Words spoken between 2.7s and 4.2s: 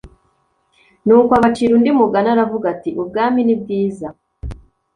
ati Ubwami ni bwiza